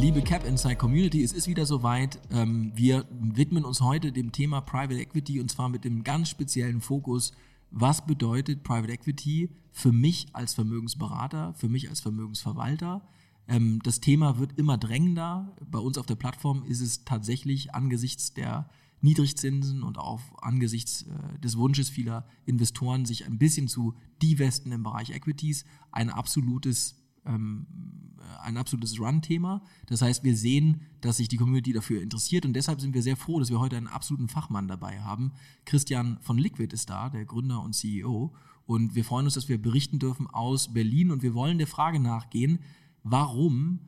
Liebe 0.00 0.22
Cap 0.22 0.46
Insight 0.46 0.78
Community, 0.78 1.24
es 1.24 1.32
ist 1.32 1.48
wieder 1.48 1.66
soweit. 1.66 2.20
Ähm, 2.30 2.70
wir 2.76 3.04
widmen 3.10 3.64
uns 3.64 3.80
heute 3.80 4.12
dem 4.12 4.30
Thema 4.30 4.60
Private 4.60 5.00
Equity 5.00 5.40
und 5.40 5.50
zwar 5.50 5.68
mit 5.68 5.84
dem 5.84 6.04
ganz 6.04 6.28
speziellen 6.28 6.80
Fokus, 6.80 7.32
was 7.72 8.06
bedeutet 8.06 8.62
Private 8.62 8.92
Equity 8.92 9.50
für 9.72 9.90
mich 9.90 10.28
als 10.34 10.54
Vermögensberater, 10.54 11.52
für 11.54 11.68
mich 11.68 11.88
als 11.88 11.98
Vermögensverwalter. 11.98 13.08
Ähm, 13.48 13.80
das 13.82 14.00
Thema 14.00 14.38
wird 14.38 14.56
immer 14.56 14.78
drängender. 14.78 15.56
Bei 15.68 15.80
uns 15.80 15.98
auf 15.98 16.06
der 16.06 16.14
Plattform 16.14 16.62
ist 16.62 16.80
es 16.80 17.04
tatsächlich 17.04 17.74
angesichts 17.74 18.32
der 18.32 18.70
Niedrigzinsen 19.00 19.82
und 19.82 19.98
auch 19.98 20.20
angesichts 20.40 21.02
äh, 21.02 21.40
des 21.40 21.58
Wunsches 21.58 21.88
vieler 21.88 22.24
Investoren, 22.46 23.04
sich 23.04 23.26
ein 23.26 23.38
bisschen 23.38 23.66
zu 23.66 23.94
divesten 24.22 24.70
im 24.70 24.84
Bereich 24.84 25.10
Equities, 25.10 25.64
ein 25.90 26.08
absolutes 26.08 26.94
ein 27.24 28.56
absolutes 28.56 28.98
Run-Thema. 28.98 29.62
Das 29.86 30.02
heißt, 30.02 30.24
wir 30.24 30.36
sehen, 30.36 30.82
dass 31.00 31.18
sich 31.18 31.28
die 31.28 31.36
Community 31.36 31.72
dafür 31.72 32.02
interessiert 32.02 32.46
und 32.46 32.54
deshalb 32.54 32.80
sind 32.80 32.94
wir 32.94 33.02
sehr 33.02 33.16
froh, 33.16 33.38
dass 33.38 33.50
wir 33.50 33.60
heute 33.60 33.76
einen 33.76 33.86
absoluten 33.86 34.28
Fachmann 34.28 34.68
dabei 34.68 35.00
haben. 35.00 35.32
Christian 35.64 36.18
von 36.20 36.38
Liquid 36.38 36.72
ist 36.74 36.90
da, 36.90 37.08
der 37.10 37.24
Gründer 37.24 37.62
und 37.62 37.74
CEO. 37.74 38.34
Und 38.66 38.94
wir 38.94 39.04
freuen 39.04 39.24
uns, 39.24 39.34
dass 39.34 39.48
wir 39.48 39.60
berichten 39.60 39.98
dürfen 39.98 40.26
aus 40.26 40.74
Berlin 40.74 41.10
und 41.10 41.22
wir 41.22 41.34
wollen 41.34 41.58
der 41.58 41.66
Frage 41.66 42.00
nachgehen, 42.00 42.58
warum 43.02 43.80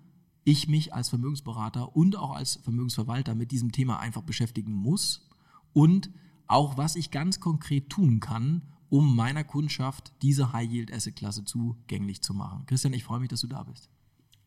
ich 0.45 0.69
mich 0.69 0.95
als 0.95 1.11
Vermögensberater 1.11 1.95
und 1.95 2.17
auch 2.17 2.34
als 2.34 2.56
Vermögensverwalter 2.56 3.34
mit 3.34 3.51
diesem 3.51 3.73
Thema 3.73 4.01
einfach 4.01 4.23
beschäftigen 4.23 4.73
muss 4.73 5.28
und 5.73 6.11
auch 6.47 6.78
was 6.78 6.97
ich 6.97 7.11
ganz 7.11 7.41
konkret 7.41 7.91
tun 7.91 8.20
kann, 8.20 8.62
um 8.91 9.17
meiner 9.17 9.45
Kundschaft 9.45 10.12
diese 10.20 10.53
High-Yield-Asset-Klasse 10.53 11.45
zugänglich 11.45 12.23
zu 12.23 12.34
machen. 12.34 12.67
Christian, 12.67 12.92
ich 12.92 13.05
freue 13.05 13.20
mich, 13.20 13.28
dass 13.28 13.41
du 13.41 13.47
da 13.47 13.62
bist. 13.62 13.89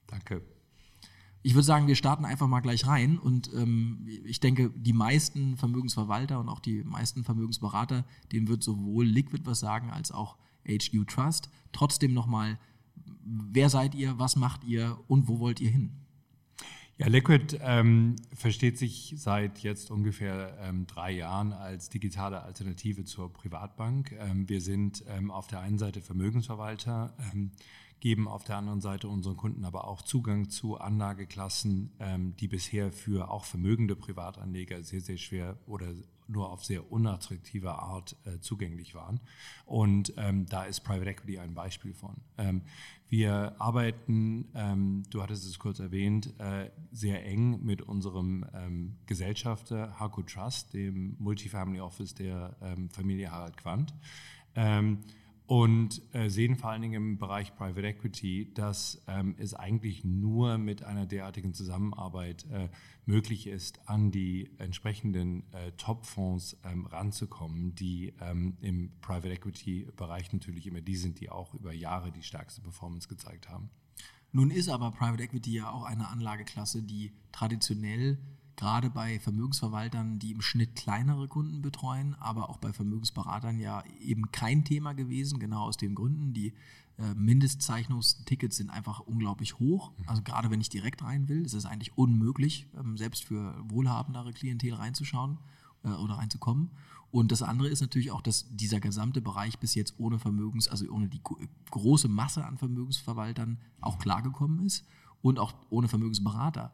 Danke. 0.05 0.43
Ich 1.41 1.55
würde 1.55 1.65
sagen, 1.65 1.87
wir 1.87 1.95
starten 1.95 2.23
einfach 2.23 2.47
mal 2.47 2.61
gleich 2.61 2.85
rein 2.85 3.17
und 3.17 3.51
ähm, 3.53 4.05
ich 4.25 4.39
denke, 4.39 4.69
die 4.69 4.93
meisten 4.93 5.57
Vermögensverwalter 5.57 6.39
und 6.39 6.47
auch 6.47 6.59
die 6.59 6.83
meisten 6.83 7.23
Vermögensberater, 7.23 8.05
denen 8.31 8.47
wird 8.47 8.63
sowohl 8.63 9.05
Liquid 9.05 9.45
was 9.45 9.59
sagen 9.59 9.89
als 9.89 10.11
auch 10.11 10.37
HQ 10.65 11.07
Trust. 11.07 11.49
Trotzdem 11.71 12.13
nochmal, 12.13 12.59
wer 13.25 13.69
seid 13.69 13.95
ihr, 13.95 14.19
was 14.19 14.35
macht 14.35 14.63
ihr 14.63 14.97
und 15.07 15.27
wo 15.27 15.39
wollt 15.39 15.59
ihr 15.59 15.69
hin? 15.69 16.02
Ja, 16.97 17.07
Liquid 17.07 17.57
ähm, 17.61 18.17
versteht 18.35 18.77
sich 18.77 19.15
seit 19.17 19.59
jetzt 19.59 19.89
ungefähr 19.89 20.55
ähm, 20.61 20.85
drei 20.85 21.11
Jahren 21.11 21.51
als 21.51 21.89
digitale 21.89 22.43
Alternative 22.43 23.03
zur 23.03 23.33
Privatbank. 23.33 24.11
Ähm, 24.19 24.47
wir 24.47 24.61
sind 24.61 25.03
ähm, 25.07 25.31
auf 25.31 25.47
der 25.47 25.59
einen 25.61 25.79
Seite 25.79 26.01
Vermögensverwalter, 26.01 27.15
ähm, 27.33 27.49
geben 28.03 28.27
auf 28.27 28.43
der 28.43 28.57
anderen 28.57 28.81
Seite 28.81 29.07
unseren 29.07 29.37
Kunden 29.37 29.63
aber 29.63 29.87
auch 29.87 30.01
Zugang 30.01 30.49
zu 30.49 30.77
Anlageklassen, 30.77 31.93
ähm, 32.01 32.35
die 32.35 32.49
bisher 32.49 32.91
für 32.91 33.31
auch 33.31 33.45
vermögende 33.45 33.95
Privatanleger 33.95 34.83
sehr, 34.83 34.99
sehr 34.99 35.15
schwer 35.15 35.57
oder 35.67 35.87
nur 36.27 36.51
auf 36.51 36.65
sehr 36.65 36.91
unattraktive 36.91 37.75
Art 37.75 38.17
äh, 38.25 38.39
zugänglich 38.41 38.93
waren. 38.93 39.21
Und 39.65 40.13
ähm, 40.17 40.45
da 40.47 40.65
ist 40.65 40.81
Private 40.81 41.11
Equity 41.11 41.39
ein 41.39 41.53
Beispiel 41.53 41.93
von. 41.93 42.17
Ähm, 42.37 42.63
wir 43.07 43.55
arbeiten, 43.61 44.49
ähm, 44.53 45.03
du 45.09 45.23
hattest 45.23 45.45
es 45.45 45.57
kurz 45.57 45.79
erwähnt, 45.79 46.33
äh, 46.39 46.71
sehr 46.91 47.25
eng 47.25 47.63
mit 47.63 47.81
unserem 47.81 48.45
ähm, 48.53 48.97
Gesellschafter 49.05 49.97
Haku 49.97 50.23
Trust, 50.23 50.73
dem 50.73 51.15
Multifamily 51.19 51.79
Office 51.79 52.13
der 52.13 52.57
ähm, 52.61 52.89
Familie 52.89 53.31
Harald 53.31 53.55
Quandt. 53.55 53.93
Und 55.45 56.01
äh, 56.13 56.29
sehen 56.29 56.55
vor 56.55 56.69
allen 56.69 56.81
Dingen 56.81 56.93
im 56.93 57.17
Bereich 57.17 57.53
Private 57.55 57.85
Equity, 57.85 58.53
dass 58.53 59.03
ähm, 59.07 59.35
es 59.37 59.53
eigentlich 59.53 60.05
nur 60.05 60.57
mit 60.57 60.83
einer 60.83 61.05
derartigen 61.05 61.53
Zusammenarbeit 61.53 62.45
äh, 62.49 62.69
möglich 63.05 63.47
ist, 63.47 63.87
an 63.89 64.09
die 64.09 64.51
entsprechenden 64.57 65.43
äh, 65.51 65.73
Top-Fonds 65.73 66.57
ähm, 66.63 66.85
ranzukommen, 66.85 67.75
die 67.75 68.13
ähm, 68.21 68.55
im 68.61 68.91
Private 69.01 69.33
Equity-Bereich 69.33 70.31
natürlich 70.31 70.65
immer 70.65 70.81
die 70.81 70.95
sind, 70.95 71.19
die 71.19 71.29
auch 71.29 71.53
über 71.53 71.73
Jahre 71.73 72.13
die 72.13 72.23
stärkste 72.23 72.61
Performance 72.61 73.09
gezeigt 73.09 73.49
haben. 73.49 73.69
Nun 74.31 74.49
ist 74.49 74.69
aber 74.69 74.91
Private 74.91 75.23
Equity 75.23 75.53
ja 75.53 75.69
auch 75.71 75.83
eine 75.83 76.07
Anlageklasse, 76.07 76.81
die 76.81 77.11
traditionell 77.31 78.17
gerade 78.55 78.89
bei 78.89 79.19
Vermögensverwaltern, 79.19 80.19
die 80.19 80.31
im 80.31 80.41
Schnitt 80.41 80.75
kleinere 80.75 81.27
Kunden 81.27 81.61
betreuen, 81.61 82.15
aber 82.19 82.49
auch 82.49 82.57
bei 82.57 82.73
Vermögensberatern 82.73 83.59
ja 83.59 83.83
eben 84.01 84.31
kein 84.31 84.63
Thema 84.63 84.93
gewesen, 84.93 85.39
genau 85.39 85.63
aus 85.63 85.77
den 85.77 85.95
Gründen. 85.95 86.33
Die 86.33 86.53
äh, 86.97 87.13
Mindestzeichnungstickets 87.15 88.57
sind 88.57 88.69
einfach 88.69 88.99
unglaublich 88.99 89.59
hoch. 89.59 89.91
Mhm. 89.97 90.09
Also 90.09 90.21
gerade 90.21 90.51
wenn 90.51 90.61
ich 90.61 90.69
direkt 90.69 91.03
rein 91.03 91.27
will, 91.27 91.45
ist 91.45 91.53
es 91.53 91.65
eigentlich 91.65 91.97
unmöglich, 91.97 92.67
ähm, 92.77 92.97
selbst 92.97 93.23
für 93.23 93.55
wohlhabendere 93.67 94.31
Klientel 94.33 94.73
reinzuschauen 94.73 95.39
äh, 95.83 95.89
oder 95.89 96.15
reinzukommen. 96.15 96.69
Und 97.09 97.31
das 97.31 97.43
andere 97.43 97.69
ist 97.69 97.81
natürlich 97.81 98.11
auch, 98.11 98.21
dass 98.21 98.47
dieser 98.55 98.79
gesamte 98.79 99.21
Bereich 99.21 99.59
bis 99.59 99.75
jetzt 99.75 99.95
ohne 99.99 100.17
Vermögens, 100.17 100.67
also 100.67 100.89
ohne 100.89 101.07
die 101.07 101.21
große 101.69 102.07
Masse 102.07 102.43
an 102.43 102.57
Vermögensverwaltern 102.57 103.59
auch 103.81 103.99
klargekommen 103.99 104.65
ist 104.65 104.83
und 105.21 105.37
auch 105.37 105.53
ohne 105.69 105.87
Vermögensberater 105.87 106.73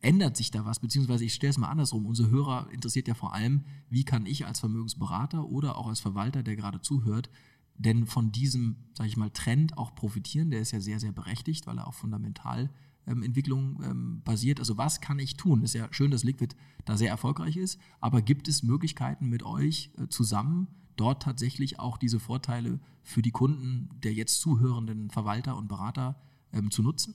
ändert 0.00 0.36
sich 0.36 0.50
da 0.50 0.64
was? 0.64 0.80
Beziehungsweise 0.80 1.24
ich 1.24 1.34
stelle 1.34 1.50
es 1.50 1.58
mal 1.58 1.68
andersrum. 1.68 2.06
Unsere 2.06 2.30
Hörer 2.30 2.68
interessiert 2.70 3.08
ja 3.08 3.14
vor 3.14 3.34
allem, 3.34 3.64
wie 3.88 4.04
kann 4.04 4.26
ich 4.26 4.46
als 4.46 4.60
Vermögensberater 4.60 5.46
oder 5.46 5.76
auch 5.76 5.88
als 5.88 6.00
Verwalter, 6.00 6.42
der 6.42 6.56
gerade 6.56 6.80
zuhört, 6.80 7.30
denn 7.78 8.06
von 8.06 8.32
diesem, 8.32 8.76
sage 8.94 9.08
ich 9.08 9.16
mal, 9.16 9.30
Trend 9.30 9.76
auch 9.76 9.94
profitieren? 9.94 10.50
Der 10.50 10.60
ist 10.60 10.70
ja 10.70 10.80
sehr, 10.80 11.00
sehr 11.00 11.12
berechtigt, 11.12 11.66
weil 11.66 11.78
er 11.78 11.86
auf 11.86 11.96
Fundamentalentwicklung 11.96 13.82
ähm, 13.82 13.90
ähm, 13.90 14.22
basiert. 14.24 14.60
Also 14.60 14.78
was 14.78 15.00
kann 15.00 15.18
ich 15.18 15.36
tun? 15.36 15.62
Ist 15.62 15.74
ja 15.74 15.88
schön, 15.90 16.10
dass 16.10 16.24
Liquid 16.24 16.54
da 16.84 16.96
sehr 16.96 17.10
erfolgreich 17.10 17.56
ist, 17.56 17.80
aber 18.00 18.22
gibt 18.22 18.48
es 18.48 18.62
Möglichkeiten 18.62 19.28
mit 19.28 19.42
euch 19.42 19.90
äh, 19.98 20.08
zusammen, 20.08 20.68
dort 20.96 21.22
tatsächlich 21.22 21.78
auch 21.78 21.98
diese 21.98 22.20
Vorteile 22.20 22.80
für 23.02 23.22
die 23.22 23.32
Kunden 23.32 23.90
der 24.02 24.14
jetzt 24.14 24.40
zuhörenden 24.40 25.10
Verwalter 25.10 25.56
und 25.56 25.68
Berater 25.68 26.16
ähm, 26.52 26.70
zu 26.70 26.82
nutzen? 26.82 27.14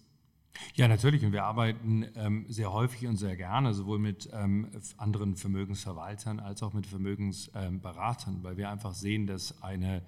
Ja, 0.76 0.88
natürlich. 0.88 1.26
Und 1.26 1.32
wir 1.32 1.44
arbeiten 1.44 2.06
ähm, 2.16 2.46
sehr 2.48 2.72
häufig 2.72 3.08
und 3.08 3.18
sehr 3.18 3.36
gerne 3.36 3.74
sowohl 3.74 4.00
mit 4.00 4.30
ähm, 4.34 4.70
anderen 4.98 5.36
Vermögensverwaltern 5.36 6.40
als 6.40 6.64
auch 6.64 6.74
mit 6.74 6.88
Vermögensberatern, 6.88 8.36
ähm, 8.36 8.44
weil 8.44 8.58
wir 8.58 8.70
einfach 8.70 8.94
sehen, 8.94 9.28
dass 9.28 9.62
eine 9.62 10.02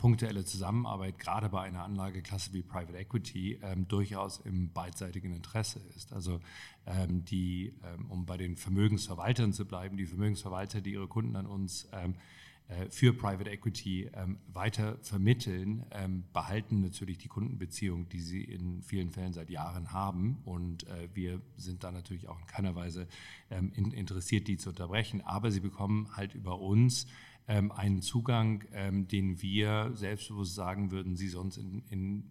punktuelle 0.00 0.44
Zusammenarbeit 0.44 1.18
gerade 1.18 1.50
bei 1.50 1.60
einer 1.60 1.84
Anlageklasse 1.84 2.54
wie 2.54 2.62
Private 2.62 2.96
Equity 2.96 3.60
ähm, 3.62 3.86
durchaus 3.86 4.38
im 4.40 4.72
beidseitigen 4.72 5.34
Interesse 5.34 5.80
ist. 5.94 6.14
Also 6.14 6.40
ähm, 6.86 7.24
die, 7.26 7.74
ähm, 7.84 8.10
um 8.10 8.24
bei 8.24 8.38
den 8.38 8.56
Vermögensverwaltern 8.56 9.52
zu 9.52 9.66
bleiben, 9.66 9.98
die 9.98 10.06
Vermögensverwalter, 10.06 10.80
die 10.80 10.92
ihre 10.92 11.06
Kunden 11.06 11.36
an 11.36 11.46
uns 11.46 11.84
äh, 11.92 12.08
für 12.90 13.12
Private 13.12 13.50
Equity 13.50 14.10
ähm, 14.14 14.38
weiter 14.52 14.98
vermitteln, 15.02 15.84
ähm, 15.90 16.24
behalten 16.32 16.80
natürlich 16.80 17.18
die 17.18 17.28
Kundenbeziehung, 17.28 18.08
die 18.08 18.20
sie 18.20 18.44
in 18.44 18.82
vielen 18.82 19.10
Fällen 19.10 19.32
seit 19.32 19.50
Jahren 19.50 19.92
haben. 19.92 20.38
Und 20.44 20.86
äh, 20.86 21.08
wir 21.12 21.40
sind 21.56 21.82
da 21.82 21.90
natürlich 21.90 22.28
auch 22.28 22.38
in 22.40 22.46
keiner 22.46 22.74
Weise 22.74 23.08
ähm, 23.50 23.72
in, 23.74 23.90
interessiert, 23.90 24.46
die 24.46 24.56
zu 24.56 24.70
unterbrechen. 24.70 25.20
Aber 25.22 25.50
sie 25.50 25.60
bekommen 25.60 26.16
halt 26.16 26.34
über 26.34 26.60
uns 26.60 27.06
ähm, 27.48 27.72
einen 27.72 28.02
Zugang, 28.02 28.64
ähm, 28.72 29.08
den 29.08 29.42
wir 29.42 29.90
selbstbewusst 29.94 30.54
sagen 30.54 30.92
würden, 30.92 31.16
sie 31.16 31.28
sonst 31.28 31.56
in, 31.56 31.82
in 31.90 32.30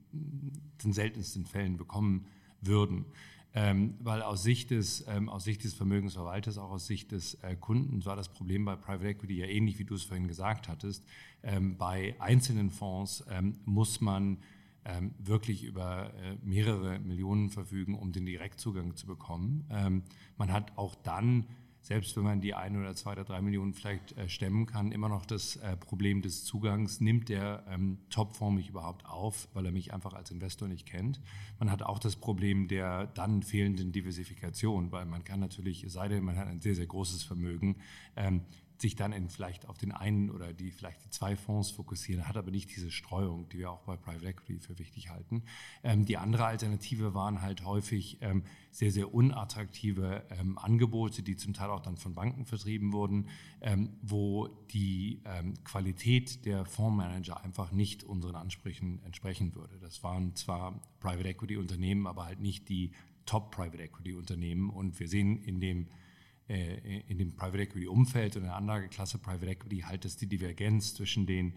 den 0.84 0.94
seltensten 0.94 1.46
Fällen 1.46 1.76
bekommen 1.76 2.26
würden. 2.62 3.06
Ähm, 3.56 3.96
weil 4.00 4.22
aus 4.22 4.44
Sicht, 4.44 4.70
des, 4.70 5.06
ähm, 5.08 5.28
aus 5.28 5.44
Sicht 5.44 5.64
des 5.64 5.74
Vermögensverwalters, 5.74 6.60
auch 6.60 6.70
aus 6.70 6.86
Sicht 6.86 7.12
des 7.12 7.34
äh, 7.36 7.56
Kunden, 7.56 8.06
war 8.06 8.16
das 8.16 8.30
Problem 8.30 8.64
bei 8.66 8.76
Private 8.76 9.10
Equity 9.10 9.38
ja 9.38 9.48
ähnlich, 9.48 9.80
wie 9.80 9.86
du 9.86 9.96
es 9.96 10.04
vorhin 10.04 10.28
gesagt 10.28 10.68
hattest. 10.68 11.04
Ähm, 11.42 11.76
bei 11.78 12.16
einzelnen 12.20 12.70
Fonds 12.70 13.26
ähm, 13.30 13.56
muss 13.66 14.02
man 14.02 14.38
ähm, 14.86 15.14
wirklich 15.18 15.64
über 15.64 16.14
äh, 16.14 16.36
mehrere 16.44 17.00
Millionen 17.00 17.50
verfügen, 17.50 17.96
um 17.96 18.12
den 18.12 18.26
Direktzugang 18.26 18.96
zu 18.96 19.08
bekommen. 19.08 19.66
Ähm, 19.72 20.04
man 20.38 20.54
hat 20.54 20.78
auch 20.78 20.96
dann 20.96 21.46
selbst 21.82 22.16
wenn 22.18 22.24
man 22.24 22.42
die 22.42 22.54
ein 22.54 22.78
oder 22.78 22.96
zwei 22.96 23.14
oder 23.14 23.24
drei 23.24 23.42
Millionen 23.42 23.74
vielleicht 23.74 24.18
äh, 24.18 24.28
stemmen 24.30 24.66
kann, 24.66 24.92
immer 24.92 25.10
noch 25.10 25.26
das 25.26 25.56
äh, 25.58 25.78
Problem 25.78 26.22
des 26.22 26.44
Zugangs. 26.44 27.00
Nimmt 27.00 27.30
der 27.30 27.64
ähm, 27.70 27.98
Topfonds 28.10 28.56
mich 28.56 28.70
überhaupt 28.70 29.06
auf, 29.06 29.48
weil 29.54 29.66
er 29.66 29.72
mich 29.72 29.94
einfach 29.94 30.14
als 30.14 30.32
Investor 30.32 30.68
nicht 30.68 30.86
kennt? 30.86 31.20
Man 31.58 31.72
hat 31.72 31.82
auch 31.82 32.00
das 32.00 32.16
Problem 32.16 32.68
der 32.68 33.08
dann 33.08 33.44
fehlenden 33.44 33.92
Diversifikation, 33.92 34.92
weil 34.92 35.06
man 35.06 35.24
kann 35.24 35.40
natürlich, 35.40 35.86
sei 35.88 36.08
denn, 36.08 36.24
man 36.24 36.38
hat 36.38 36.48
ein 36.48 36.62
sehr, 36.62 36.76
sehr 36.76 36.88
großes 36.88 37.24
Vermögen, 37.24 37.78
ähm, 38.16 38.42
sich 38.82 38.96
dann 38.96 39.12
in 39.12 39.30
vielleicht 39.30 39.68
auf 39.68 39.78
den 39.78 39.92
einen 39.92 40.30
oder 40.30 40.54
die 40.54 40.72
vielleicht 40.72 41.04
die 41.04 41.10
zwei 41.10 41.36
Fonds 41.36 41.72
fokussieren, 41.72 42.28
hat 42.28 42.38
aber 42.38 42.52
nicht 42.52 42.74
diese 42.76 42.92
Streuung, 42.92 43.50
die 43.50 43.60
wir 43.60 43.72
auch 43.72 43.82
bei 43.82 43.98
Private 43.98 44.26
Equity 44.26 44.60
für 44.60 44.80
wichtig 44.80 45.10
halten. 45.10 45.44
Ähm, 45.84 46.06
die 46.06 46.18
andere 46.18 46.46
Alternative 46.46 47.14
waren 47.14 47.42
halt 47.42 47.66
häufig 47.66 48.18
ähm, 48.22 48.44
sehr, 48.72 48.92
sehr 48.92 49.14
unattraktive 49.14 50.24
ähm, 50.30 50.58
Angebote, 50.58 51.24
die 51.24 51.36
zum 51.36 51.54
Teil 51.54 51.70
auch 51.70 51.82
dann 51.82 51.98
von 51.98 52.14
Banken 52.14 52.46
vertrieben 52.46 52.94
wurden, 52.94 53.28
ähm, 53.62 53.90
wo 54.02 54.48
die 54.72 55.22
ähm, 55.26 55.56
Qualität 55.64 56.46
der 56.46 56.66
Fondsmanager 56.66 57.44
einfach 57.44 57.72
nicht 57.72 58.04
unseren 58.04 58.36
Ansprüchen 58.36 59.04
entsprechen 59.04 59.56
würde. 59.56 59.78
Das 59.80 60.04
waren 60.04 60.36
zwar 60.36 60.82
Private 61.00 61.28
Equity 61.28 61.58
Unternehmen, 61.58 62.08
aber 62.08 62.26
halt 62.26 62.40
nicht 62.40 62.70
die 62.70 62.92
Top 63.26 63.52
Private 63.52 63.84
Equity 63.84 64.14
Unternehmen 64.14 64.70
und 64.70 65.00
wir 65.00 65.08
sehen 65.08 65.38
in 65.44 65.60
dem 65.60 65.88
äh, 66.50 67.02
in 67.08 67.18
dem 67.18 67.36
Private 67.36 67.62
Equity 67.62 67.88
Umfeld 67.88 68.36
und 68.36 68.44
der 68.44 68.56
Anlageklasse 68.56 69.20
Private 69.20 69.52
Equity 69.52 69.82
halt, 69.82 70.04
dass 70.04 70.18
die 70.18 70.28
Divergenz 70.28 70.96
zwischen 70.96 71.26
den 71.26 71.54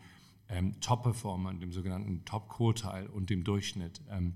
ähm, 0.48 0.80
Top-Performern, 0.80 1.60
dem 1.60 1.72
sogenannten 1.72 2.24
Top-Quartile 2.24 3.10
und 3.10 3.30
dem 3.30 3.42
Durchschnitt 3.42 4.02
ähm, 4.10 4.34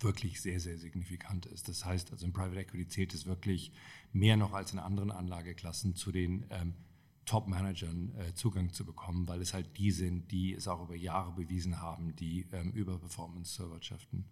wirklich 0.00 0.40
sehr, 0.40 0.60
sehr 0.60 0.78
signifikant 0.78 1.46
ist. 1.46 1.68
Das 1.68 1.84
heißt, 1.84 2.12
also 2.12 2.26
im 2.26 2.32
Private 2.32 2.60
Equity 2.60 2.86
zählt 2.88 3.14
es 3.14 3.26
wirklich 3.26 3.72
mehr 4.12 4.36
noch 4.36 4.52
als 4.52 4.72
in 4.72 4.78
anderen 4.78 5.10
Anlageklassen 5.10 5.94
zu 5.94 6.12
den 6.12 6.44
ähm, 6.50 6.74
Top-Managern 7.24 8.14
äh, 8.16 8.34
Zugang 8.34 8.72
zu 8.72 8.84
bekommen, 8.84 9.26
weil 9.26 9.40
es 9.40 9.54
halt 9.54 9.78
die 9.78 9.90
sind, 9.90 10.30
die 10.30 10.52
es 10.52 10.68
auch 10.68 10.82
über 10.84 10.94
Jahre 10.94 11.32
bewiesen 11.32 11.80
haben, 11.80 12.14
die 12.16 12.46
ähm, 12.52 12.70
über 12.72 12.98
Performance 12.98 13.54
zu 13.54 13.64
erwirtschaften 13.64 14.26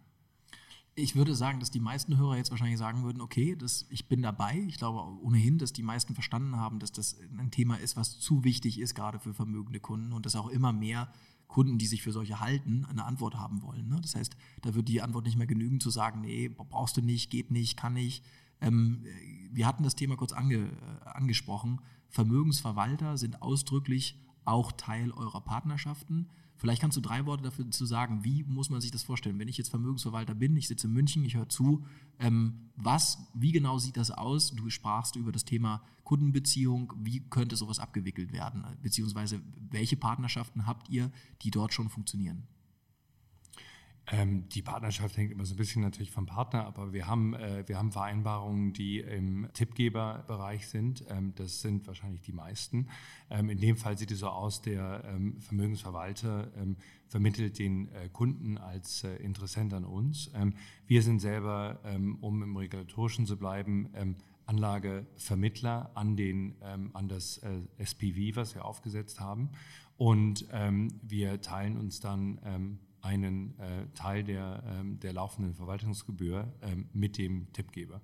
ich 0.96 1.16
würde 1.16 1.34
sagen, 1.34 1.60
dass 1.60 1.70
die 1.70 1.80
meisten 1.80 2.16
Hörer 2.16 2.36
jetzt 2.36 2.50
wahrscheinlich 2.50 2.78
sagen 2.78 3.02
würden, 3.02 3.20
okay, 3.20 3.56
das, 3.56 3.86
ich 3.90 4.06
bin 4.06 4.22
dabei. 4.22 4.64
Ich 4.68 4.78
glaube 4.78 5.00
ohnehin, 5.22 5.58
dass 5.58 5.72
die 5.72 5.82
meisten 5.82 6.14
verstanden 6.14 6.56
haben, 6.56 6.78
dass 6.78 6.92
das 6.92 7.18
ein 7.38 7.50
Thema 7.50 7.76
ist, 7.76 7.96
was 7.96 8.20
zu 8.20 8.44
wichtig 8.44 8.78
ist, 8.78 8.94
gerade 8.94 9.18
für 9.18 9.34
vermögende 9.34 9.80
Kunden 9.80 10.12
und 10.12 10.24
dass 10.24 10.36
auch 10.36 10.48
immer 10.48 10.72
mehr 10.72 11.08
Kunden, 11.48 11.78
die 11.78 11.86
sich 11.86 12.02
für 12.02 12.12
solche 12.12 12.40
halten, 12.40 12.84
eine 12.84 13.04
Antwort 13.04 13.34
haben 13.34 13.62
wollen. 13.62 13.88
Ne? 13.88 13.98
Das 14.00 14.14
heißt, 14.14 14.36
da 14.62 14.74
wird 14.74 14.88
die 14.88 15.02
Antwort 15.02 15.24
nicht 15.24 15.36
mehr 15.36 15.46
genügen 15.46 15.80
zu 15.80 15.90
sagen, 15.90 16.20
nee, 16.20 16.48
brauchst 16.48 16.96
du 16.96 17.00
nicht, 17.00 17.30
geht 17.30 17.50
nicht, 17.50 17.76
kann 17.76 17.94
nicht. 17.94 18.24
Ähm, 18.60 19.04
wir 19.52 19.66
hatten 19.66 19.82
das 19.82 19.96
Thema 19.96 20.16
kurz 20.16 20.32
ange, 20.32 20.56
äh, 20.56 21.08
angesprochen. 21.08 21.80
Vermögensverwalter 22.08 23.18
sind 23.18 23.42
ausdrücklich 23.42 24.18
auch 24.44 24.72
Teil 24.72 25.10
eurer 25.10 25.40
Partnerschaften. 25.40 26.28
Vielleicht 26.64 26.80
kannst 26.80 26.96
du 26.96 27.02
drei 27.02 27.26
Worte 27.26 27.42
dafür 27.42 27.70
zu 27.70 27.84
sagen, 27.84 28.24
wie 28.24 28.42
muss 28.44 28.70
man 28.70 28.80
sich 28.80 28.90
das 28.90 29.02
vorstellen? 29.02 29.38
Wenn 29.38 29.48
ich 29.48 29.58
jetzt 29.58 29.68
Vermögensverwalter 29.68 30.34
bin, 30.34 30.56
ich 30.56 30.66
sitze 30.66 30.86
in 30.86 30.94
München, 30.94 31.22
ich 31.22 31.36
höre 31.36 31.50
zu, 31.50 31.84
ähm, 32.18 32.70
was, 32.74 33.18
wie 33.34 33.52
genau 33.52 33.76
sieht 33.76 33.98
das 33.98 34.10
aus? 34.10 34.52
Du 34.52 34.70
sprachst 34.70 35.14
über 35.16 35.30
das 35.30 35.44
Thema 35.44 35.82
Kundenbeziehung, 36.04 36.94
wie 36.96 37.20
könnte 37.20 37.56
sowas 37.56 37.80
abgewickelt 37.80 38.32
werden? 38.32 38.64
Beziehungsweise 38.80 39.42
welche 39.72 39.98
Partnerschaften 39.98 40.66
habt 40.66 40.88
ihr, 40.88 41.12
die 41.42 41.50
dort 41.50 41.74
schon 41.74 41.90
funktionieren? 41.90 42.44
Ähm, 44.12 44.48
die 44.50 44.60
Partnerschaft 44.60 45.16
hängt 45.16 45.32
immer 45.32 45.46
so 45.46 45.54
ein 45.54 45.56
bisschen 45.56 45.80
natürlich 45.80 46.10
vom 46.10 46.26
Partner, 46.26 46.66
aber 46.66 46.92
wir 46.92 47.06
haben, 47.06 47.34
äh, 47.34 47.64
wir 47.66 47.78
haben 47.78 47.90
Vereinbarungen, 47.90 48.74
die 48.74 49.00
im 49.00 49.48
Tippgeberbereich 49.54 50.68
sind. 50.68 51.04
Ähm, 51.08 51.32
das 51.36 51.62
sind 51.62 51.86
wahrscheinlich 51.86 52.20
die 52.20 52.32
meisten. 52.32 52.88
Ähm, 53.30 53.48
in 53.48 53.58
dem 53.58 53.76
Fall 53.76 53.96
sieht 53.96 54.10
es 54.10 54.18
so 54.18 54.28
aus, 54.28 54.60
der 54.60 55.04
ähm, 55.06 55.40
Vermögensverwalter 55.40 56.52
ähm, 56.56 56.76
vermittelt 57.08 57.58
den 57.58 57.88
äh, 57.92 58.10
Kunden 58.12 58.58
als 58.58 59.04
äh, 59.04 59.16
Interessent 59.16 59.72
an 59.72 59.84
uns. 59.84 60.30
Ähm, 60.34 60.54
wir 60.86 61.02
sind 61.02 61.20
selber, 61.20 61.80
um 62.20 62.42
im 62.42 62.56
Regulatorischen 62.56 63.24
zu 63.24 63.38
bleiben, 63.38 63.88
Anlagevermittler 64.44 65.90
an, 65.94 66.14
den, 66.14 66.56
an 66.60 67.08
das 67.08 67.38
äh, 67.38 67.60
SPV, 67.78 68.36
was 68.36 68.54
wir 68.54 68.66
aufgesetzt 68.66 69.18
haben. 69.20 69.50
Und 69.96 70.46
wir 71.02 71.40
teilen 71.40 71.78
uns 71.78 72.00
dann 72.00 72.78
einen 73.04 73.58
äh, 73.58 73.86
Teil 73.94 74.24
der, 74.24 74.62
ähm, 74.66 74.98
der 75.00 75.12
laufenden 75.12 75.54
Verwaltungsgebühr 75.54 76.52
ähm, 76.62 76.88
mit 76.92 77.18
dem 77.18 77.52
Tippgeber. 77.52 78.00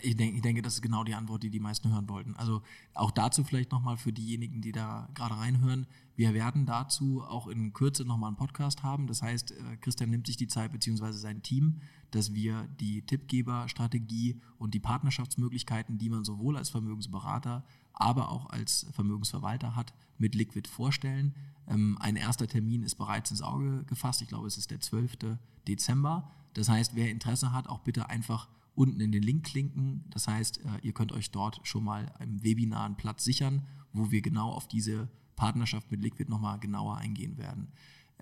Ich 0.00 0.16
denke, 0.16 0.36
ich 0.36 0.42
denke, 0.42 0.62
das 0.62 0.74
ist 0.74 0.82
genau 0.82 1.04
die 1.04 1.14
Antwort, 1.14 1.42
die 1.42 1.50
die 1.50 1.60
meisten 1.60 1.92
hören 1.92 2.08
wollten. 2.08 2.34
Also 2.36 2.62
auch 2.94 3.10
dazu 3.10 3.44
vielleicht 3.44 3.72
nochmal 3.72 3.98
für 3.98 4.12
diejenigen, 4.12 4.62
die 4.62 4.72
da 4.72 5.10
gerade 5.14 5.36
reinhören. 5.36 5.86
Wir 6.16 6.32
werden 6.32 6.64
dazu 6.64 7.22
auch 7.22 7.46
in 7.46 7.74
Kürze 7.74 8.06
nochmal 8.06 8.28
einen 8.28 8.36
Podcast 8.36 8.82
haben. 8.82 9.06
Das 9.06 9.20
heißt, 9.20 9.50
äh, 9.50 9.76
Christian 9.82 10.08
nimmt 10.08 10.26
sich 10.26 10.38
die 10.38 10.46
Zeit, 10.46 10.72
beziehungsweise 10.72 11.18
sein 11.18 11.42
Team, 11.42 11.80
dass 12.10 12.32
wir 12.32 12.68
die 12.80 13.02
Tippgeberstrategie 13.02 14.40
und 14.56 14.72
die 14.72 14.80
Partnerschaftsmöglichkeiten, 14.80 15.98
die 15.98 16.08
man 16.08 16.24
sowohl 16.24 16.56
als 16.56 16.70
Vermögensberater, 16.70 17.64
aber 17.92 18.30
auch 18.30 18.50
als 18.50 18.86
Vermögensverwalter 18.92 19.76
hat, 19.76 19.92
mit 20.18 20.34
Liquid 20.34 20.68
vorstellen. 20.68 21.34
Ähm, 21.68 21.96
ein 22.00 22.16
erster 22.16 22.46
Termin 22.46 22.82
ist 22.82 22.96
bereits 22.96 23.30
ins 23.30 23.42
Auge 23.42 23.84
gefasst. 23.84 24.22
Ich 24.22 24.28
glaube, 24.28 24.46
es 24.46 24.56
ist 24.56 24.70
der 24.70 24.80
12. 24.80 25.38
Dezember. 25.68 26.30
Das 26.54 26.68
heißt, 26.68 26.94
wer 26.94 27.10
Interesse 27.10 27.52
hat, 27.52 27.68
auch 27.68 27.80
bitte 27.80 28.08
einfach 28.08 28.48
unten 28.74 29.00
in 29.00 29.12
den 29.12 29.22
Link 29.22 29.44
klinken. 29.44 30.04
Das 30.10 30.28
heißt, 30.28 30.58
äh, 30.58 30.68
ihr 30.82 30.92
könnt 30.92 31.12
euch 31.12 31.30
dort 31.30 31.60
schon 31.66 31.84
mal 31.84 32.12
im 32.20 32.42
Webinar 32.42 32.86
einen 32.86 32.96
Platz 32.96 33.24
sichern, 33.24 33.66
wo 33.92 34.10
wir 34.10 34.22
genau 34.22 34.50
auf 34.50 34.68
diese 34.68 35.08
Partnerschaft 35.36 35.90
mit 35.90 36.00
Liquid 36.02 36.30
nochmal 36.30 36.58
genauer 36.58 36.96
eingehen 36.96 37.36
werden. 37.36 37.68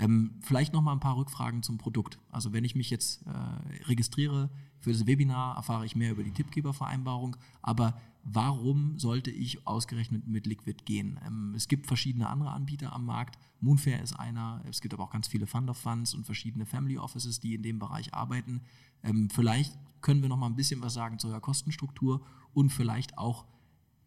Ähm, 0.00 0.30
vielleicht 0.40 0.72
nochmal 0.72 0.96
ein 0.96 1.00
paar 1.00 1.18
Rückfragen 1.18 1.62
zum 1.62 1.76
Produkt. 1.76 2.18
Also 2.30 2.54
wenn 2.54 2.64
ich 2.64 2.74
mich 2.74 2.88
jetzt 2.88 3.22
äh, 3.26 3.84
registriere 3.84 4.48
für 4.78 4.92
das 4.92 5.06
Webinar, 5.06 5.56
erfahre 5.56 5.84
ich 5.84 5.94
mehr 5.94 6.12
über 6.12 6.24
die 6.24 6.30
Tippgebervereinbarung. 6.30 7.36
Aber 7.60 8.00
warum 8.24 8.98
sollte 8.98 9.30
ich 9.30 9.66
ausgerechnet 9.66 10.26
mit 10.26 10.46
Liquid 10.46 10.84
gehen? 10.86 11.20
Ähm, 11.26 11.52
es 11.54 11.68
gibt 11.68 11.86
verschiedene 11.86 12.30
andere 12.30 12.50
Anbieter 12.52 12.94
am 12.94 13.04
Markt. 13.04 13.38
Moonfair 13.60 14.02
ist 14.02 14.18
einer. 14.18 14.62
Es 14.66 14.80
gibt 14.80 14.94
aber 14.94 15.04
auch 15.04 15.10
ganz 15.10 15.28
viele 15.28 15.46
Fund 15.46 15.68
of 15.68 15.76
Funds 15.76 16.14
und 16.14 16.24
verschiedene 16.24 16.64
Family 16.64 16.96
Offices, 16.96 17.38
die 17.38 17.54
in 17.54 17.62
dem 17.62 17.78
Bereich 17.78 18.14
arbeiten. 18.14 18.62
Ähm, 19.02 19.28
vielleicht 19.28 19.78
können 20.00 20.22
wir 20.22 20.30
noch 20.30 20.38
mal 20.38 20.46
ein 20.46 20.56
bisschen 20.56 20.80
was 20.80 20.94
sagen 20.94 21.18
zu 21.18 21.28
eurer 21.28 21.42
Kostenstruktur 21.42 22.24
und 22.54 22.70
vielleicht 22.70 23.18
auch 23.18 23.44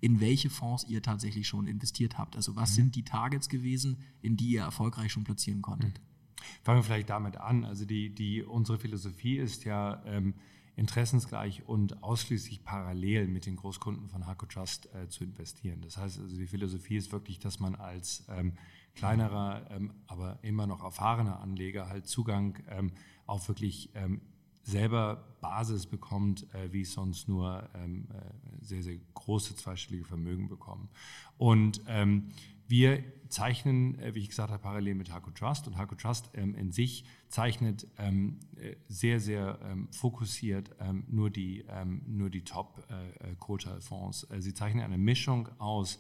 in 0.04 0.20
welche 0.20 0.50
Fonds 0.50 0.84
ihr 0.90 1.02
tatsächlich 1.02 1.48
schon 1.48 1.66
investiert 1.66 2.18
habt. 2.18 2.36
Also 2.36 2.58
was 2.58 2.72
mhm. 2.72 2.76
sind 2.76 2.96
die 2.96 3.04
Targets 3.06 3.48
gewesen, 3.48 4.00
in 4.22 4.36
die 4.36 4.50
ihr 4.50 4.62
erfolgreich 4.62 5.14
schon 5.14 5.24
platzieren 5.24 5.62
konntet? 5.62 5.98
Mhm. 5.98 6.44
Fangen 6.62 6.80
wir 6.80 6.84
vielleicht 6.84 7.10
damit 7.10 7.38
an. 7.38 7.64
Also 7.64 7.86
die, 7.86 8.14
die, 8.14 8.44
unsere 8.44 8.78
Philosophie 8.78 9.38
ist 9.38 9.64
ja, 9.64 10.04
ähm, 10.06 10.34
interessensgleich 10.76 11.66
und 11.68 12.04
ausschließlich 12.04 12.66
parallel 12.66 13.28
mit 13.28 13.46
den 13.46 13.56
Großkunden 13.56 14.10
von 14.10 14.26
Harco 14.26 14.46
Trust 14.46 14.90
äh, 14.94 15.08
zu 15.08 15.24
investieren. 15.24 15.80
Das 15.82 15.96
heißt 15.96 16.20
also, 16.20 16.36
die 16.36 16.48
Philosophie 16.48 16.98
ist 16.98 17.14
wirklich, 17.14 17.40
dass 17.40 17.62
man 17.62 17.76
als 17.76 18.26
ähm, 18.28 18.58
kleinerer, 18.96 19.70
ähm, 19.72 19.94
aber 20.08 20.40
immer 20.42 20.68
noch 20.68 20.84
erfahrener 20.84 21.40
Anleger 21.40 21.88
halt 21.88 22.08
Zugang 22.08 22.62
ähm, 22.68 22.92
auf 23.26 23.48
wirklich 23.48 23.92
ähm, 23.94 24.22
selber 24.64 25.36
Basis 25.42 25.86
bekommt, 25.86 26.48
äh, 26.54 26.72
wie 26.72 26.86
sonst 26.86 27.28
nur 27.28 27.70
ähm, 27.76 28.08
äh, 28.12 28.66
sehr, 28.66 28.82
sehr 28.82 28.98
große 29.14 29.56
zweistellige 29.56 30.06
Vermögen 30.06 30.48
bekommen. 30.48 30.90
Und 31.38 31.82
ähm, 31.88 32.30
wir 32.68 33.04
zeichnen, 33.28 34.00
äh, 34.00 34.16
wie 34.16 34.20
ich 34.20 34.30
gesagt 34.30 34.52
habe, 34.52 34.62
parallel 34.62 34.96
mit 34.96 35.12
Harco 35.12 35.32
Trust 35.32 35.68
und 35.68 35.78
Harco 35.78 35.96
Trust 35.96 36.30
ähm, 36.34 36.56
in 36.56 36.72
sich 36.72 37.06
zeichnet 37.28 37.88
ähm, 37.98 38.40
äh, 38.56 38.76
sehr, 38.88 39.20
sehr 39.20 39.60
ähm, 39.64 39.90
fokussiert 39.92 40.72
ähm, 40.80 41.04
nur 41.10 41.30
die, 41.30 41.66
ähm, 41.70 42.02
nur 42.08 42.30
die 42.30 42.44
Top-Quartile-Fonds. 42.44 44.28
Äh, 44.32 44.42
sie 44.42 44.54
zeichnen 44.54 44.84
eine 44.84 44.98
Mischung 44.98 45.50
aus 45.60 46.00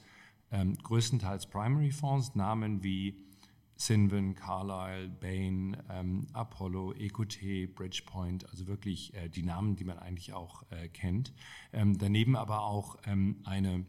ähm, 0.51 0.75
größtenteils 0.75 1.47
Primary-Fonds, 1.47 2.35
Namen 2.35 2.81
wie 2.83 3.17
Sinven, 3.75 4.35
Carlyle, 4.35 5.09
Bain, 5.09 5.77
Apollo, 6.33 6.93
EQT, 6.93 7.73
Bridgepoint, 7.75 8.49
also 8.49 8.67
wirklich 8.67 9.13
äh, 9.15 9.29
die 9.29 9.43
Namen, 9.43 9.75
die 9.75 9.83
man 9.83 9.99
eigentlich 9.99 10.33
auch 10.33 10.63
äh, 10.71 10.87
kennt. 10.89 11.33
daneben 11.71 12.35
aber 12.35 12.61
auch 12.61 12.97
eine 13.43 13.85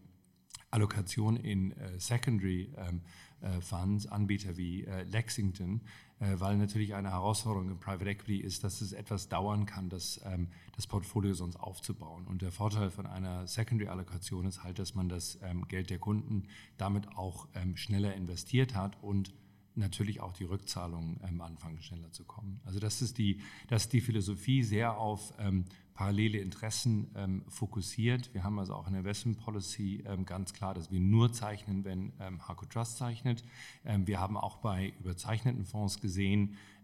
Allokation 0.75 1.37
in 1.37 1.71
äh, 1.73 2.01
Secondary 2.01 2.73
ähm, 2.77 3.03
äh, 3.41 3.61
Funds, 3.61 4.07
Anbieter 4.07 4.57
wie 4.57 4.85
äh, 4.85 5.05
Lexington, 5.05 5.83
äh, 6.19 6.35
weil 6.39 6.57
natürlich 6.57 6.95
eine 6.95 7.11
Herausforderung 7.11 7.71
im 7.71 7.79
Private 7.79 8.11
Equity 8.11 8.39
ist, 8.39 8.65
dass 8.65 8.81
es 8.81 8.93
etwas 8.93 9.29
dauern 9.29 9.67
kann, 9.67 9.89
das, 9.89 10.21
ähm, 10.25 10.49
das 10.75 10.89
Portfolio 10.89 11.33
sonst 11.35 11.57
aufzubauen. 11.57 12.27
Und 12.27 12.43
der 12.43 12.51
Vorteil 12.51 12.91
von 12.91 13.07
einer 13.07 13.47
Secondary-Allokation 13.47 14.47
ist 14.47 14.65
halt, 14.65 14.81
dass 14.81 14.97
man 14.97 15.09
das 15.09 15.39
ähm, 15.43 15.69
Geld 15.69 15.91
der 15.91 16.01
Kunden 16.01 16.49
damit 16.77 17.17
auch 17.17 17.47
ähm, 17.55 17.77
schneller 17.77 18.15
investiert 18.15 18.75
hat 18.75 19.01
und 19.01 19.33
natürlich 19.75 20.21
auch 20.21 20.33
die 20.33 20.45
Rückzahlung 20.45 21.21
am 21.23 21.41
Anfang 21.41 21.81
schneller 21.81 22.13
zu 22.13 22.25
kommen. 22.25 22.61
Also 22.65 22.79
das 22.79 23.03
ist 23.03 23.19
die, 23.19 23.41
das 23.69 23.85
ist 23.85 23.93
die 23.93 24.01
Philosophie 24.01 24.63
sehr 24.63 24.97
auf 24.97 25.35
ähm, 25.39 25.65
parallele 25.95 26.39
Interessen 26.39 27.11
ähm, 27.17 27.45
fokussiert. 27.49 28.33
Wir 28.35 28.45
haben 28.45 28.59
also 28.59 28.75
auch 28.75 28.87
in 28.87 28.93
der 28.93 29.01
Investment 29.01 29.39
Policy 29.39 30.03
ähm, 30.07 30.25
ganz 30.25 30.53
klar, 30.53 30.75
dass 30.75 30.91
wir 30.91 31.01
nur 31.01 31.33
zeichnen, 31.33 31.85
wenn 31.85 32.13
ähm, 32.21 32.47
Harco 32.47 32.67
Trust 32.67 32.99
zeichnet. 32.99 33.45
Ähm, 33.85 34.07
wir 34.07 34.21
haben 34.21 34.37
auch 34.37 34.59
bei 34.59 34.93
überzeichneten 35.01 35.65
Fonds 35.65 36.01
gesehen, 36.01 36.57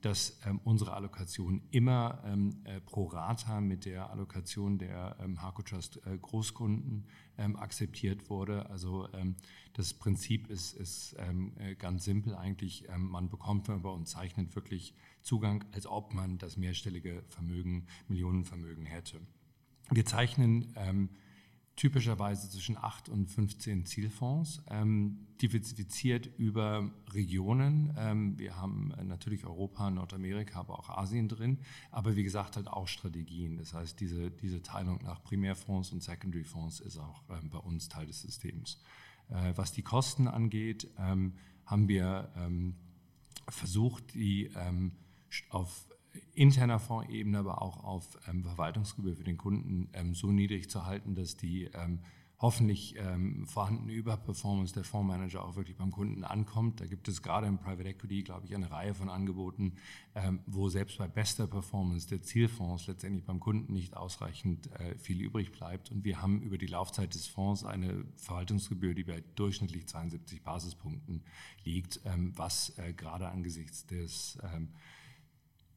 dass 0.00 0.38
ähm, 0.44 0.60
unsere 0.64 0.94
Allokation 0.94 1.62
immer 1.70 2.22
äh, 2.64 2.80
pro 2.80 3.06
Rata 3.06 3.60
mit 3.60 3.84
der 3.84 4.10
Allokation 4.10 4.78
der 4.78 5.16
ähm, 5.20 5.38
Trust 5.64 6.00
äh, 6.06 6.18
Großkunden 6.18 7.06
akzeptiert 7.38 8.30
wurde. 8.30 8.70
Also 8.70 9.08
das 9.74 9.92
Prinzip 9.92 10.48
ist, 10.48 10.72
ist 10.72 11.14
äh, 11.58 11.74
ganz 11.74 12.06
simpel 12.06 12.34
eigentlich. 12.34 12.86
man 12.96 13.28
bekommt, 13.28 13.68
wenn 13.68 13.82
man 13.82 13.92
uns 13.92 14.12
zeichnet, 14.12 14.56
wirklich 14.56 14.94
Zugang, 15.20 15.62
als 15.72 15.86
ob 15.86 16.14
man 16.14 16.38
das 16.38 16.56
mehrstellige 16.56 17.22
Vermögen, 17.28 17.88
Millionenvermögen 18.08 18.86
hätte. 18.86 19.20
Wir 19.90 20.06
zeichnen 20.06 20.74
typischerweise 21.76 22.48
zwischen 22.50 22.78
8 22.78 23.10
und 23.10 23.26
15 23.26 23.84
Zielfonds, 23.84 24.62
ähm, 24.70 25.26
diversifiziert 25.42 26.26
über 26.38 26.90
Regionen. 27.12 27.94
Ähm, 27.98 28.38
wir 28.38 28.56
haben 28.56 28.94
natürlich 29.04 29.44
Europa, 29.44 29.90
Nordamerika, 29.90 30.60
aber 30.60 30.78
auch 30.78 30.88
Asien 30.88 31.28
drin, 31.28 31.58
aber 31.90 32.16
wie 32.16 32.22
gesagt 32.22 32.56
halt 32.56 32.68
auch 32.68 32.88
Strategien. 32.88 33.58
Das 33.58 33.74
heißt, 33.74 34.00
diese, 34.00 34.30
diese 34.30 34.62
Teilung 34.62 35.02
nach 35.04 35.22
Primärfonds 35.22 35.92
und 35.92 36.02
Secondary 36.02 36.44
Fonds 36.44 36.80
ist 36.80 36.96
auch 36.96 37.22
ähm, 37.28 37.50
bei 37.50 37.58
uns 37.58 37.88
Teil 37.90 38.06
des 38.06 38.22
Systems. 38.22 38.80
Äh, 39.28 39.52
was 39.56 39.72
die 39.72 39.82
Kosten 39.82 40.28
angeht, 40.28 40.88
ähm, 40.98 41.34
haben 41.66 41.88
wir 41.88 42.32
ähm, 42.36 42.76
versucht, 43.48 44.14
die 44.14 44.50
ähm, 44.56 44.92
auf 45.50 45.88
interner 46.34 46.78
Fondsebene, 46.78 47.38
aber 47.38 47.62
auch 47.62 47.84
auf 47.84 48.18
ähm, 48.28 48.44
Verwaltungsgebühr 48.44 49.16
für 49.16 49.24
den 49.24 49.36
Kunden 49.36 49.88
ähm, 49.92 50.14
so 50.14 50.32
niedrig 50.32 50.70
zu 50.70 50.86
halten, 50.86 51.14
dass 51.14 51.36
die 51.36 51.64
ähm, 51.74 52.00
hoffentlich 52.38 52.96
ähm, 52.98 53.46
vorhandene 53.46 53.92
Überperformance 53.92 54.74
der 54.74 54.84
Fondsmanager 54.84 55.42
auch 55.42 55.56
wirklich 55.56 55.76
beim 55.76 55.90
Kunden 55.90 56.22
ankommt. 56.22 56.80
Da 56.80 56.86
gibt 56.86 57.08
es 57.08 57.22
gerade 57.22 57.46
im 57.46 57.58
Private 57.58 57.88
Equity, 57.88 58.22
glaube 58.22 58.46
ich, 58.46 58.54
eine 58.54 58.70
Reihe 58.70 58.94
von 58.94 59.08
Angeboten, 59.08 59.72
ähm, 60.14 60.40
wo 60.46 60.68
selbst 60.68 60.98
bei 60.98 61.08
bester 61.08 61.46
Performance 61.46 62.08
der 62.08 62.20
Zielfonds 62.20 62.88
letztendlich 62.88 63.24
beim 63.24 63.40
Kunden 63.40 63.72
nicht 63.72 63.96
ausreichend 63.96 64.70
äh, 64.72 64.98
viel 64.98 65.20
übrig 65.22 65.50
bleibt. 65.52 65.90
Und 65.90 66.04
wir 66.04 66.20
haben 66.20 66.42
über 66.42 66.58
die 66.58 66.66
Laufzeit 66.66 67.14
des 67.14 67.26
Fonds 67.26 67.64
eine 67.64 68.04
Verwaltungsgebühr, 68.16 68.92
die 68.94 69.04
bei 69.04 69.22
durchschnittlich 69.36 69.86
72 69.88 70.42
Basispunkten 70.42 71.22
liegt, 71.64 72.00
ähm, 72.04 72.32
was 72.36 72.76
äh, 72.78 72.92
gerade 72.92 73.28
angesichts 73.28 73.86
des 73.86 74.38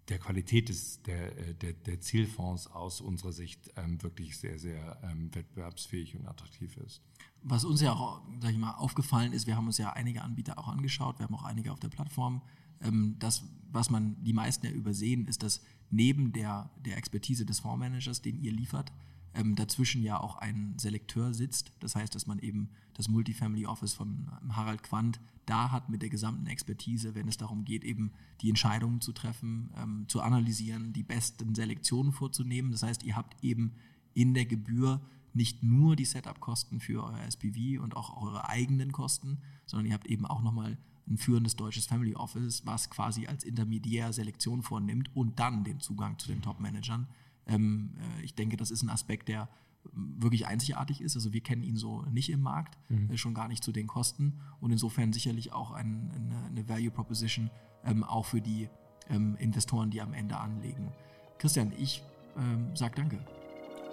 der 0.09 0.19
Qualität 0.19 0.69
des, 0.69 1.01
der, 1.03 1.37
äh, 1.37 1.53
der, 1.53 1.73
der 1.73 2.01
Zielfonds 2.01 2.67
aus 2.67 3.01
unserer 3.01 3.31
Sicht 3.31 3.71
ähm, 3.75 4.01
wirklich 4.01 4.37
sehr, 4.37 4.57
sehr 4.59 4.99
ähm, 5.03 5.33
wettbewerbsfähig 5.33 6.15
und 6.15 6.27
attraktiv 6.27 6.77
ist. 6.77 7.01
Was 7.41 7.63
uns 7.63 7.81
ja 7.81 7.93
auch, 7.93 8.21
sag 8.41 8.51
ich 8.51 8.57
mal, 8.57 8.73
aufgefallen 8.73 9.33
ist, 9.33 9.47
wir 9.47 9.55
haben 9.55 9.67
uns 9.67 9.77
ja 9.77 9.93
einige 9.93 10.21
Anbieter 10.21 10.57
auch 10.57 10.67
angeschaut, 10.67 11.19
wir 11.19 11.25
haben 11.25 11.35
auch 11.35 11.43
einige 11.43 11.71
auf 11.71 11.79
der 11.79 11.89
Plattform. 11.89 12.41
Ähm, 12.81 13.15
das, 13.19 13.43
was 13.71 13.89
man 13.89 14.21
die 14.23 14.33
meisten 14.33 14.65
ja 14.65 14.71
übersehen, 14.71 15.27
ist, 15.27 15.43
dass 15.43 15.61
neben 15.89 16.33
der, 16.33 16.69
der 16.85 16.97
Expertise 16.97 17.45
des 17.45 17.59
Fondsmanagers, 17.59 18.21
den 18.21 18.39
ihr 18.39 18.51
liefert, 18.51 18.91
ähm, 19.33 19.55
dazwischen 19.55 20.01
ja 20.03 20.19
auch 20.19 20.37
ein 20.37 20.75
Selekteur 20.77 21.33
sitzt. 21.33 21.71
Das 21.79 21.95
heißt, 21.95 22.13
dass 22.15 22.27
man 22.27 22.39
eben 22.39 22.69
das 22.93 23.07
Multifamily 23.07 23.65
Office 23.65 23.93
von 23.93 24.29
ähm, 24.41 24.55
Harald 24.55 24.83
Quandt 24.83 25.19
da 25.45 25.71
hat 25.71 25.89
mit 25.89 26.01
der 26.01 26.09
gesamten 26.09 26.45
Expertise, 26.47 27.15
wenn 27.15 27.27
es 27.27 27.37
darum 27.37 27.65
geht, 27.65 27.83
eben 27.83 28.11
die 28.41 28.49
Entscheidungen 28.49 29.01
zu 29.01 29.13
treffen, 29.13 29.71
ähm, 29.77 30.05
zu 30.07 30.21
analysieren, 30.21 30.93
die 30.93 31.03
besten 31.03 31.55
Selektionen 31.55 32.11
vorzunehmen. 32.11 32.71
Das 32.71 32.83
heißt, 32.83 33.03
ihr 33.03 33.15
habt 33.15 33.43
eben 33.43 33.73
in 34.13 34.33
der 34.33 34.45
Gebühr 34.45 35.01
nicht 35.33 35.63
nur 35.63 35.95
die 35.95 36.05
Setup-Kosten 36.05 36.79
für 36.79 37.03
euer 37.03 37.21
SPV 37.21 37.81
und 37.81 37.95
auch 37.95 38.21
eure 38.21 38.49
eigenen 38.49 38.91
Kosten, 38.91 39.39
sondern 39.65 39.87
ihr 39.87 39.93
habt 39.93 40.07
eben 40.07 40.25
auch 40.25 40.41
nochmal 40.41 40.77
ein 41.07 41.17
führendes 41.17 41.55
deutsches 41.55 41.87
Family 41.87 42.15
Office, 42.15 42.65
was 42.65 42.89
quasi 42.89 43.27
als 43.27 43.43
Intermediär 43.43 44.13
Selektion 44.13 44.61
vornimmt 44.61 45.09
und 45.15 45.39
dann 45.39 45.63
den 45.63 45.79
Zugang 45.79 46.19
zu 46.19 46.27
den 46.27 46.41
Top-Managern. 46.41 47.07
Ähm, 47.49 47.95
äh, 47.97 48.23
ich 48.23 48.35
denke, 48.35 48.55
das 48.55 48.71
ist 48.71 48.83
ein 48.83 48.89
Aspekt, 48.89 49.27
der 49.27 49.49
wirklich 49.93 50.47
einzigartig 50.47 51.01
ist. 51.01 51.15
Also 51.15 51.33
wir 51.33 51.41
kennen 51.41 51.63
ihn 51.63 51.75
so 51.75 52.03
nicht 52.11 52.29
im 52.29 52.41
Markt, 52.41 52.77
mhm. 52.89 53.09
äh, 53.11 53.17
schon 53.17 53.33
gar 53.33 53.47
nicht 53.47 53.63
zu 53.63 53.71
den 53.71 53.87
Kosten 53.87 54.39
und 54.59 54.71
insofern 54.71 55.13
sicherlich 55.13 55.53
auch 55.53 55.71
ein, 55.71 56.11
eine, 56.13 56.45
eine, 56.45 56.69
Value 56.69 56.91
Proposition 56.91 57.49
ähm, 57.83 58.03
auch 58.03 58.25
für 58.25 58.41
die 58.41 58.69
ähm, 59.09 59.35
Investoren, 59.39 59.89
die 59.89 60.01
am 60.01 60.13
Ende 60.13 60.37
anlegen. 60.37 60.91
Christian, 61.37 61.71
ich 61.77 62.03
ähm, 62.37 62.75
sage 62.75 62.95
danke. 62.95 63.19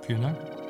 Vielen 0.03 0.23
Dank. 0.23 0.66